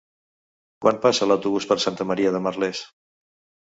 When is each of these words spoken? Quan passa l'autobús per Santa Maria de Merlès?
Quan 0.85 0.97
passa 1.05 1.29
l'autobús 1.29 1.71
per 1.75 1.81
Santa 1.87 2.11
Maria 2.15 2.37
de 2.39 2.45
Merlès? 2.51 2.87